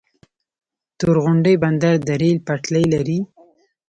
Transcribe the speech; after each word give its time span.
تورغونډۍ 0.99 1.55
بندر 1.63 1.95
د 2.07 2.09
ریل 2.21 2.37
پټلۍ 2.47 2.85
لري؟ 2.93 3.19